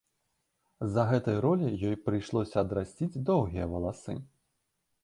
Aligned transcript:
З-за 0.85 1.03
гэтай 1.11 1.37
ролі 1.45 1.67
ёй 1.91 1.95
прыйшлося 2.09 2.55
адрасціць 2.65 3.21
доўгія 3.31 3.71
валасы. 3.77 4.21